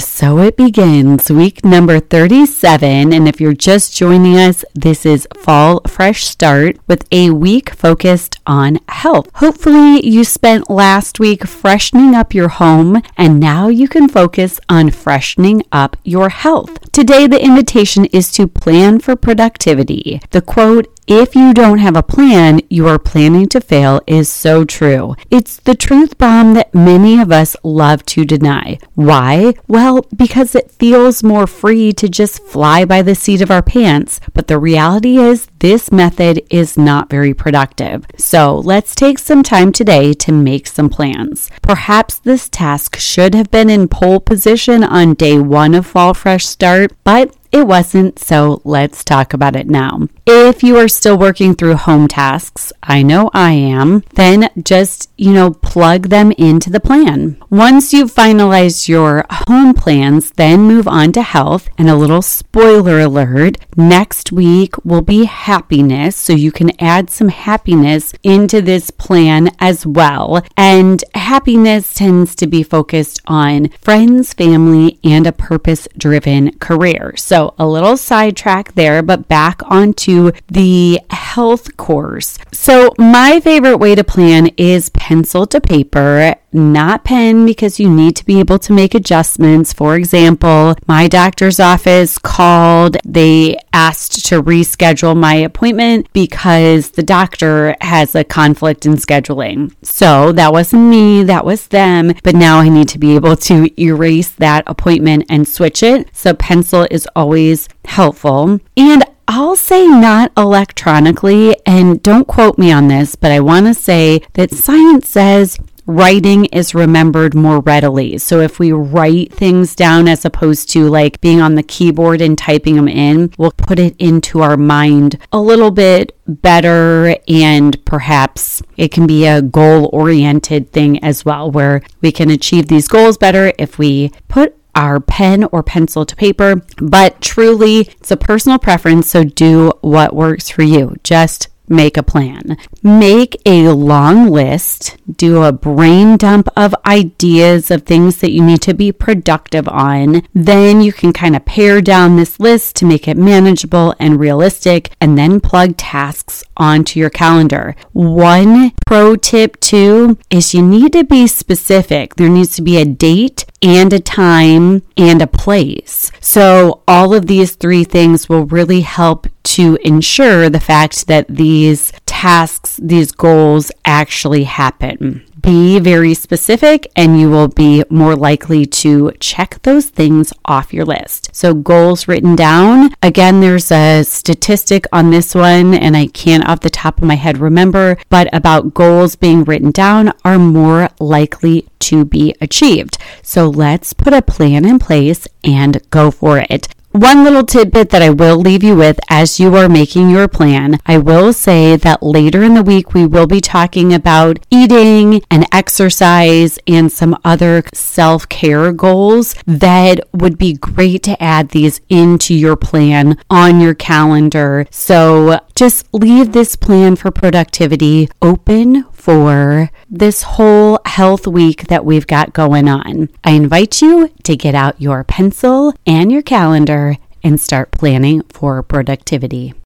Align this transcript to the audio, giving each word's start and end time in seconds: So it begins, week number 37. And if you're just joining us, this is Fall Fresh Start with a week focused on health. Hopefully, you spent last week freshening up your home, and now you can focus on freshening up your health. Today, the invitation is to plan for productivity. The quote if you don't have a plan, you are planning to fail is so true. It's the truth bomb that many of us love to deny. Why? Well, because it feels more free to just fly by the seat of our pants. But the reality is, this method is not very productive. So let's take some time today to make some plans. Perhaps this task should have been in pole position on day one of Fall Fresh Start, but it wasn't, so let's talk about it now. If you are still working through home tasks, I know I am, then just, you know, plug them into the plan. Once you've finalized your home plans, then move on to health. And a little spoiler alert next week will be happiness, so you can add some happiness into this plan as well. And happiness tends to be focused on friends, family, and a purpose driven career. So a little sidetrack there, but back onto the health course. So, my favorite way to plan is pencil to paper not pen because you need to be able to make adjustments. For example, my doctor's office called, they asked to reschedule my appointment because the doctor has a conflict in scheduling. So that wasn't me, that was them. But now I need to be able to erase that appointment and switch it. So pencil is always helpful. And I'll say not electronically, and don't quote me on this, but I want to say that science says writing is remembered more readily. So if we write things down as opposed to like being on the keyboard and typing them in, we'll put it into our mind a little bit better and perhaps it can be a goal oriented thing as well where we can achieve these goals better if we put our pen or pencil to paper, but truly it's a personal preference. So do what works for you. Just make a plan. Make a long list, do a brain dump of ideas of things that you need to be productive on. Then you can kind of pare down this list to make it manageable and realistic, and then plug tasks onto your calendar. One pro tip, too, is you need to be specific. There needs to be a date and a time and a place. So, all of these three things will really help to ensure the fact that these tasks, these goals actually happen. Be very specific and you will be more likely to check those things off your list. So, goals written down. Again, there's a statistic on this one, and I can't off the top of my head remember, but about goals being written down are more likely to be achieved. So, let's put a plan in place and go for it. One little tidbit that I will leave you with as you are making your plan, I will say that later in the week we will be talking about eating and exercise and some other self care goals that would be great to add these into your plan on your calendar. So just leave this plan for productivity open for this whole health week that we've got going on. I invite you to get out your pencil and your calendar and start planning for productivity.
So 0.00 0.38
it 0.38 0.56
begins, 0.56 1.30
week 1.30 1.62
number 1.62 2.00
37. 2.00 3.12
And 3.12 3.28
if 3.28 3.38
you're 3.38 3.52
just 3.52 3.94
joining 3.94 4.36
us, 4.38 4.64
this 4.74 5.04
is 5.04 5.28
Fall 5.36 5.82
Fresh 5.86 6.24
Start 6.24 6.78
with 6.86 7.06
a 7.12 7.30
week 7.30 7.70
focused 7.70 8.38
on 8.46 8.78
health. 8.88 9.28
Hopefully, 9.34 10.06
you 10.06 10.24
spent 10.24 10.70
last 10.70 11.20
week 11.20 11.46
freshening 11.46 12.14
up 12.14 12.32
your 12.32 12.48
home, 12.48 13.02
and 13.18 13.38
now 13.38 13.68
you 13.68 13.88
can 13.88 14.08
focus 14.08 14.58
on 14.70 14.90
freshening 14.90 15.62
up 15.70 15.98
your 16.02 16.30
health. 16.30 16.90
Today, 16.92 17.26
the 17.26 17.42
invitation 17.42 18.06
is 18.06 18.32
to 18.32 18.48
plan 18.48 19.00
for 19.00 19.16
productivity. 19.16 20.20
The 20.30 20.40
quote 20.40 20.86
if 21.10 21.34
you 21.34 21.52
don't 21.52 21.78
have 21.78 21.96
a 21.96 22.04
plan, 22.04 22.60
you 22.70 22.86
are 22.86 22.98
planning 22.98 23.48
to 23.48 23.60
fail 23.60 24.00
is 24.06 24.28
so 24.28 24.64
true. 24.64 25.16
It's 25.28 25.56
the 25.56 25.74
truth 25.74 26.16
bomb 26.18 26.54
that 26.54 26.72
many 26.72 27.20
of 27.20 27.32
us 27.32 27.56
love 27.64 28.06
to 28.06 28.24
deny. 28.24 28.78
Why? 28.94 29.54
Well, 29.66 30.06
because 30.16 30.54
it 30.54 30.70
feels 30.70 31.24
more 31.24 31.48
free 31.48 31.92
to 31.94 32.08
just 32.08 32.44
fly 32.44 32.84
by 32.84 33.02
the 33.02 33.16
seat 33.16 33.40
of 33.42 33.50
our 33.50 33.60
pants. 33.60 34.20
But 34.34 34.46
the 34.46 34.60
reality 34.60 35.16
is, 35.18 35.48
this 35.58 35.90
method 35.90 36.42
is 36.48 36.78
not 36.78 37.10
very 37.10 37.34
productive. 37.34 38.06
So 38.16 38.56
let's 38.58 38.94
take 38.94 39.18
some 39.18 39.42
time 39.42 39.72
today 39.72 40.12
to 40.12 40.30
make 40.30 40.68
some 40.68 40.88
plans. 40.88 41.50
Perhaps 41.60 42.20
this 42.20 42.48
task 42.48 42.96
should 42.96 43.34
have 43.34 43.50
been 43.50 43.68
in 43.68 43.88
pole 43.88 44.20
position 44.20 44.84
on 44.84 45.14
day 45.14 45.40
one 45.40 45.74
of 45.74 45.88
Fall 45.88 46.14
Fresh 46.14 46.46
Start, 46.46 46.92
but 47.02 47.34
it 47.52 47.66
wasn't, 47.66 48.18
so 48.18 48.60
let's 48.64 49.02
talk 49.02 49.32
about 49.32 49.56
it 49.56 49.68
now. 49.68 50.08
If 50.26 50.62
you 50.62 50.76
are 50.76 50.88
still 50.88 51.18
working 51.18 51.54
through 51.54 51.76
home 51.76 52.06
tasks, 52.06 52.72
I 52.82 53.02
know 53.02 53.30
I 53.34 53.52
am, 53.52 54.04
then 54.14 54.50
just, 54.62 55.10
you 55.16 55.32
know, 55.32 55.52
plug 55.52 56.08
them 56.08 56.32
into 56.32 56.70
the 56.70 56.80
plan. 56.80 57.42
Once 57.50 57.92
you've 57.92 58.14
finalized 58.14 58.88
your 58.88 59.24
home 59.48 59.74
plans, 59.74 60.30
then 60.32 60.62
move 60.62 60.86
on 60.86 61.12
to 61.12 61.22
health. 61.22 61.68
And 61.76 61.90
a 61.90 61.96
little 61.96 62.22
spoiler 62.22 63.00
alert 63.00 63.58
next 63.76 64.30
week 64.30 64.76
will 64.84 65.02
be 65.02 65.24
happiness, 65.24 66.16
so 66.16 66.32
you 66.32 66.52
can 66.52 66.70
add 66.80 67.10
some 67.10 67.28
happiness 67.28 68.12
into 68.22 68.60
this 68.60 68.90
plan 68.90 69.50
as 69.58 69.84
well. 69.84 70.44
And 70.56 71.02
happiness 71.14 71.94
tends 71.94 72.34
to 72.36 72.46
be 72.46 72.62
focused 72.62 73.20
on 73.26 73.70
friends, 73.80 74.34
family, 74.34 74.98
and 75.02 75.26
a 75.26 75.32
purpose 75.32 75.88
driven 75.96 76.56
career. 76.58 77.14
So 77.16 77.39
a 77.58 77.66
little 77.66 77.96
sidetrack 77.96 78.74
there, 78.74 79.02
but 79.02 79.28
back 79.28 79.60
onto 79.64 80.32
the 80.48 81.00
health 81.10 81.76
course. 81.76 82.38
So, 82.52 82.90
my 82.98 83.40
favorite 83.40 83.78
way 83.78 83.94
to 83.94 84.04
plan 84.04 84.48
is 84.56 84.90
pencil 84.90 85.46
to 85.46 85.60
paper 85.60 86.36
not 86.52 87.04
pen 87.04 87.46
because 87.46 87.80
you 87.80 87.88
need 87.88 88.16
to 88.16 88.24
be 88.24 88.40
able 88.40 88.58
to 88.60 88.72
make 88.72 88.94
adjustments. 88.94 89.72
For 89.72 89.96
example, 89.96 90.74
my 90.86 91.08
doctor's 91.08 91.60
office 91.60 92.18
called, 92.18 92.96
they 93.04 93.56
asked 93.72 94.26
to 94.26 94.42
reschedule 94.42 95.16
my 95.16 95.34
appointment 95.34 96.12
because 96.12 96.90
the 96.90 97.02
doctor 97.02 97.76
has 97.80 98.14
a 98.14 98.24
conflict 98.24 98.86
in 98.86 98.94
scheduling. 98.94 99.74
So 99.82 100.32
that 100.32 100.52
wasn't 100.52 100.88
me, 100.88 101.22
that 101.24 101.44
was 101.44 101.68
them. 101.68 102.12
But 102.22 102.34
now 102.34 102.58
I 102.58 102.68
need 102.68 102.88
to 102.90 102.98
be 102.98 103.14
able 103.14 103.36
to 103.36 103.70
erase 103.80 104.30
that 104.30 104.64
appointment 104.66 105.26
and 105.28 105.46
switch 105.46 105.82
it. 105.82 106.08
So 106.12 106.34
pencil 106.34 106.86
is 106.90 107.08
always 107.14 107.68
helpful. 107.84 108.60
And 108.76 109.04
I'll 109.32 109.54
say 109.54 109.86
not 109.86 110.32
electronically, 110.36 111.56
and 111.64 112.02
don't 112.02 112.26
quote 112.26 112.58
me 112.58 112.72
on 112.72 112.88
this, 112.88 113.14
but 113.14 113.30
I 113.30 113.38
want 113.38 113.66
to 113.66 113.74
say 113.74 114.22
that 114.32 114.50
science 114.50 115.08
says 115.08 115.56
writing 115.90 116.44
is 116.46 116.74
remembered 116.74 117.34
more 117.34 117.60
readily. 117.60 118.16
So 118.18 118.40
if 118.40 118.58
we 118.58 118.72
write 118.72 119.32
things 119.32 119.74
down 119.74 120.08
as 120.08 120.24
opposed 120.24 120.70
to 120.70 120.88
like 120.88 121.20
being 121.20 121.40
on 121.40 121.56
the 121.56 121.62
keyboard 121.62 122.20
and 122.20 122.38
typing 122.38 122.76
them 122.76 122.88
in, 122.88 123.32
we'll 123.36 123.52
put 123.52 123.78
it 123.78 123.96
into 123.98 124.40
our 124.40 124.56
mind 124.56 125.18
a 125.32 125.40
little 125.40 125.70
bit 125.70 126.16
better 126.26 127.16
and 127.26 127.84
perhaps 127.84 128.62
it 128.76 128.92
can 128.92 129.06
be 129.06 129.26
a 129.26 129.42
goal 129.42 129.90
oriented 129.92 130.70
thing 130.70 131.02
as 131.04 131.24
well 131.24 131.50
where 131.50 131.82
we 132.00 132.12
can 132.12 132.30
achieve 132.30 132.68
these 132.68 132.88
goals 132.88 133.18
better 133.18 133.52
if 133.58 133.78
we 133.78 134.12
put 134.28 134.56
our 134.74 135.00
pen 135.00 135.44
or 135.52 135.62
pencil 135.62 136.06
to 136.06 136.16
paper, 136.16 136.62
but 136.78 137.20
truly 137.20 137.80
it's 137.80 138.10
a 138.10 138.16
personal 138.16 138.58
preference. 138.58 139.08
So 139.08 139.24
do 139.24 139.72
what 139.80 140.14
works 140.14 140.48
for 140.48 140.62
you. 140.62 140.94
Just 141.02 141.48
make 141.70 141.96
a 141.96 142.02
plan. 142.02 142.58
Make 142.82 143.40
a 143.46 143.68
long 143.68 144.28
list, 144.28 144.96
do 145.16 145.42
a 145.42 145.52
brain 145.52 146.16
dump 146.16 146.48
of 146.56 146.74
ideas 146.84 147.70
of 147.70 147.84
things 147.84 148.18
that 148.18 148.32
you 148.32 148.42
need 148.42 148.60
to 148.62 148.74
be 148.74 148.92
productive 148.92 149.68
on. 149.68 150.22
Then 150.34 150.82
you 150.82 150.92
can 150.92 151.12
kind 151.12 151.36
of 151.36 151.44
pare 151.44 151.80
down 151.80 152.16
this 152.16 152.40
list 152.40 152.76
to 152.76 152.84
make 152.84 153.08
it 153.08 153.16
manageable 153.16 153.94
and 153.98 154.20
realistic, 154.20 154.90
and 155.00 155.16
then 155.16 155.40
plug 155.40 155.76
tasks 155.76 156.44
onto 156.56 156.98
your 156.98 157.10
calendar. 157.10 157.76
One 157.92 158.72
pro 158.84 159.16
tip, 159.16 159.58
too, 159.60 160.18
is 160.28 160.52
you 160.52 160.62
need 160.62 160.92
to 160.92 161.04
be 161.04 161.26
specific. 161.26 162.16
There 162.16 162.28
needs 162.28 162.56
to 162.56 162.62
be 162.62 162.76
a 162.78 162.84
date 162.84 163.44
and 163.62 163.92
a 163.92 164.00
time 164.00 164.82
and 164.96 165.20
a 165.20 165.26
place. 165.26 166.10
So, 166.20 166.82
all 166.88 167.14
of 167.14 167.26
these 167.26 167.52
three 167.52 167.84
things 167.84 168.28
will 168.28 168.46
really 168.46 168.80
help 168.80 169.26
to 169.42 169.78
ensure 169.82 170.48
the 170.48 170.60
fact 170.60 171.06
that 171.06 171.26
these 171.28 171.92
tasks, 172.06 172.78
these 172.82 173.12
goals 173.12 173.70
actually 173.84 174.44
happen. 174.44 175.24
Be 175.40 175.78
very 175.78 176.14
specific 176.14 176.90
and 176.96 177.18
you 177.20 177.30
will 177.30 177.48
be 177.48 177.84
more 177.88 178.16
likely 178.16 178.66
to 178.66 179.12
check 179.20 179.62
those 179.62 179.86
things 179.86 180.32
off 180.44 180.74
your 180.74 180.84
list. 180.84 181.30
So, 181.32 181.54
goals 181.54 182.08
written 182.08 182.34
down. 182.34 182.90
Again, 183.02 183.40
there's 183.40 183.70
a 183.70 184.02
statistic 184.02 184.86
on 184.92 185.10
this 185.10 185.34
one, 185.34 185.74
and 185.74 185.96
I 185.96 186.08
can't 186.08 186.46
off 186.48 186.60
the 186.60 186.70
top 186.70 186.98
of 186.98 187.04
my 187.04 187.14
head 187.14 187.38
remember, 187.38 187.96
but 188.08 188.28
about 188.34 188.74
goals 188.74 189.14
being 189.14 189.44
written 189.44 189.70
down 189.70 190.12
are 190.24 190.38
more 190.38 190.88
likely 190.98 191.68
to 191.80 192.04
be 192.04 192.34
achieved. 192.40 192.98
So, 193.22 193.48
let's 193.48 193.92
put 193.92 194.12
a 194.12 194.22
plan 194.22 194.64
in 194.64 194.78
place 194.78 195.28
and 195.44 195.80
go 195.90 196.10
for 196.10 196.38
it. 196.38 196.68
One 196.92 197.22
little 197.22 197.44
tidbit 197.44 197.90
that 197.90 198.02
I 198.02 198.10
will 198.10 198.36
leave 198.36 198.64
you 198.64 198.74
with 198.74 198.98
as 199.08 199.38
you 199.38 199.54
are 199.54 199.68
making 199.68 200.10
your 200.10 200.26
plan, 200.26 200.80
I 200.84 200.98
will 200.98 201.32
say 201.32 201.76
that 201.76 202.02
later 202.02 202.42
in 202.42 202.54
the 202.54 202.64
week 202.64 202.94
we 202.94 203.06
will 203.06 203.28
be 203.28 203.40
talking 203.40 203.94
about 203.94 204.40
eating 204.50 205.22
and 205.30 205.46
exercise 205.52 206.58
and 206.66 206.90
some 206.90 207.16
other 207.24 207.62
self 207.72 208.28
care 208.28 208.72
goals 208.72 209.36
that 209.46 210.00
would 210.12 210.36
be 210.36 210.54
great 210.54 211.04
to 211.04 211.22
add 211.22 211.50
these 211.50 211.80
into 211.88 212.34
your 212.34 212.56
plan 212.56 213.16
on 213.30 213.60
your 213.60 213.74
calendar. 213.74 214.66
So 214.72 215.38
just 215.54 215.86
leave 215.94 216.32
this 216.32 216.56
plan 216.56 216.96
for 216.96 217.12
productivity 217.12 218.08
open 218.20 218.82
for 218.92 219.70
this 219.88 220.22
whole 220.22 220.80
health 220.86 221.26
week 221.26 221.68
that 221.68 221.84
we've 221.84 222.06
got 222.06 222.32
going 222.32 222.68
on. 222.68 223.08
I 223.22 223.30
invite 223.32 223.80
you 223.80 224.10
to 224.24 224.36
get 224.36 224.56
out 224.56 224.80
your 224.80 225.04
pencil 225.04 225.72
and 225.86 226.10
your 226.10 226.22
calendar 226.22 226.79
and 227.22 227.40
start 227.40 227.70
planning 227.72 228.22
for 228.28 228.62
productivity. 228.62 229.54